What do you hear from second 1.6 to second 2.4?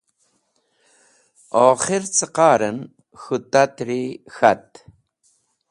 Okhir cẽ